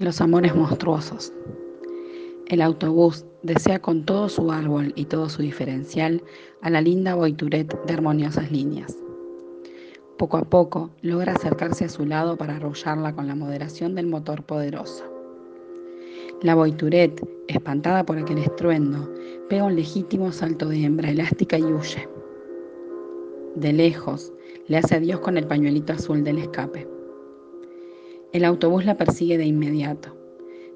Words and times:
Los 0.00 0.20
amores 0.20 0.54
monstruosos. 0.54 1.32
El 2.46 2.62
autobús 2.62 3.26
desea 3.42 3.80
con 3.80 4.04
todo 4.04 4.28
su 4.28 4.52
árbol 4.52 4.92
y 4.94 5.06
todo 5.06 5.28
su 5.28 5.42
diferencial 5.42 6.22
a 6.62 6.70
la 6.70 6.80
linda 6.80 7.16
Boituret 7.16 7.76
de 7.84 7.94
armoniosas 7.94 8.52
líneas. 8.52 8.96
Poco 10.16 10.36
a 10.36 10.44
poco 10.44 10.90
logra 11.02 11.32
acercarse 11.32 11.86
a 11.86 11.88
su 11.88 12.06
lado 12.06 12.36
para 12.36 12.54
arrullarla 12.54 13.12
con 13.12 13.26
la 13.26 13.34
moderación 13.34 13.96
del 13.96 14.06
motor 14.06 14.44
poderoso. 14.44 15.02
La 16.42 16.54
Boituret, 16.54 17.20
espantada 17.48 18.06
por 18.06 18.18
aquel 18.18 18.38
estruendo, 18.38 19.12
pega 19.48 19.64
un 19.64 19.74
legítimo 19.74 20.30
salto 20.30 20.68
de 20.68 20.84
hembra 20.84 21.10
elástica 21.10 21.58
y 21.58 21.64
huye. 21.64 22.08
De 23.56 23.72
lejos, 23.72 24.32
le 24.68 24.76
hace 24.76 24.94
adiós 24.94 25.18
con 25.18 25.36
el 25.36 25.48
pañuelito 25.48 25.92
azul 25.92 26.22
del 26.22 26.38
escape. 26.38 26.97
El 28.32 28.44
autobús 28.44 28.84
la 28.84 28.98
persigue 28.98 29.38
de 29.38 29.46
inmediato. 29.46 30.14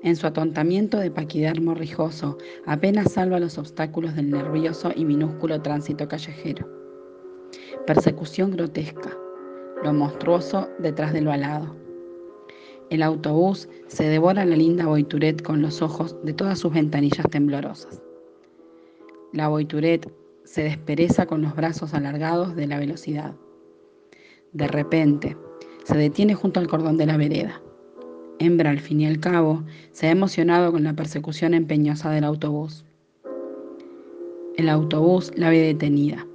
En 0.03 0.17
su 0.17 0.27
atontamiento 0.27 0.97
de 0.97 1.11
paquidermo 1.11 1.75
rijoso, 1.75 2.39
apenas 2.65 3.13
salva 3.13 3.39
los 3.39 3.59
obstáculos 3.59 4.17
del 4.17 4.31
nervioso 4.31 4.91
y 4.97 5.05
minúsculo 5.05 5.61
tránsito 5.61 6.09
callejero. 6.09 6.67
Persecución 7.87 8.53
grotesca, 8.53 9.17
lo 9.85 9.93
monstruoso 9.93 10.71
detrás 10.79 11.13
de 11.13 11.21
lo 11.21 11.31
alado. 11.31 11.77
El 12.89 13.03
autobús 13.03 13.69
se 13.87 14.05
devora 14.05 14.43
a 14.43 14.47
la 14.47 14.57
linda 14.57 14.87
Boituret 14.87 15.43
con 15.43 15.61
los 15.61 15.83
ojos 15.83 16.17
de 16.25 16.33
todas 16.33 16.59
sus 16.59 16.73
ventanillas 16.73 17.29
temblorosas. 17.31 18.03
La 19.35 19.49
Boituret 19.49 20.11
se 20.45 20.63
despereza 20.63 21.27
con 21.27 21.43
los 21.43 21.55
brazos 21.55 21.93
alargados 21.93 22.57
de 22.57 22.67
la 22.67 22.79
velocidad. 22.79 23.35
De 24.53 24.69
repente, 24.69 25.37
se 25.85 25.97
detiene 25.97 26.35
junto 26.35 26.61
al 26.61 26.69
cordón 26.69 26.97
de 26.97 27.07
la 27.07 27.17
vereda. 27.17 27.61
Hembra, 28.39 28.71
al 28.71 28.81
fin 28.81 29.01
y 29.01 29.07
al 29.07 29.21
cabo, 29.21 29.63
se 29.93 30.07
ha 30.07 30.11
emocionado 30.11 30.73
con 30.73 30.85
la 30.85 30.95
persecución 30.95 31.55
empeñosa 31.55 32.11
del 32.11 32.25
autobús. 32.25 32.85
El 34.57 34.69
autobús 34.69 35.33
la 35.37 35.51
ve 35.51 35.59
detenida. 35.59 36.27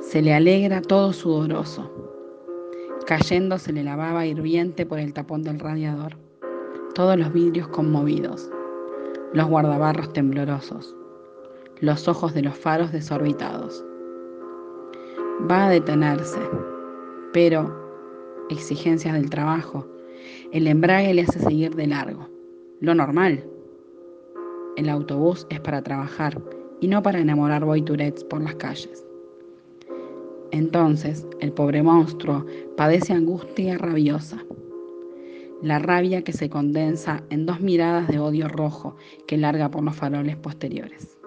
Se 0.00 0.22
le 0.22 0.34
alegra 0.34 0.80
todo 0.80 1.12
sudoroso. 1.12 1.90
Cayéndosele 3.06 3.82
la 3.84 3.96
baba 3.96 4.26
hirviente 4.26 4.86
por 4.86 4.98
el 4.98 5.12
tapón 5.12 5.42
del 5.42 5.58
radiador. 5.58 6.16
Todos 6.94 7.18
los 7.18 7.32
vidrios 7.32 7.68
conmovidos. 7.68 8.50
Los 9.32 9.48
guardabarros 9.48 10.12
temblorosos. 10.12 10.94
Los 11.80 12.08
ojos 12.08 12.34
de 12.34 12.42
los 12.42 12.56
faros 12.56 12.92
desorbitados. 12.92 13.84
Va 15.50 15.66
a 15.66 15.70
detenerse, 15.70 16.40
pero 17.32 17.87
exigencias 18.50 19.14
del 19.14 19.30
trabajo. 19.30 19.86
El 20.52 20.66
embrague 20.66 21.14
le 21.14 21.22
hace 21.22 21.38
seguir 21.38 21.74
de 21.74 21.86
largo. 21.86 22.28
Lo 22.80 22.94
normal. 22.94 23.44
El 24.76 24.88
autobús 24.88 25.46
es 25.50 25.60
para 25.60 25.82
trabajar 25.82 26.40
y 26.80 26.88
no 26.88 27.02
para 27.02 27.18
enamorar 27.18 27.64
boiturets 27.64 28.24
por 28.24 28.40
las 28.40 28.54
calles. 28.54 29.04
Entonces, 30.50 31.26
el 31.40 31.52
pobre 31.52 31.82
monstruo 31.82 32.46
padece 32.76 33.12
angustia 33.12 33.76
rabiosa. 33.76 34.42
La 35.62 35.78
rabia 35.78 36.22
que 36.22 36.32
se 36.32 36.48
condensa 36.48 37.24
en 37.30 37.44
dos 37.44 37.60
miradas 37.60 38.08
de 38.08 38.20
odio 38.20 38.48
rojo 38.48 38.96
que 39.26 39.36
larga 39.36 39.70
por 39.70 39.82
los 39.82 39.96
faroles 39.96 40.36
posteriores. 40.36 41.17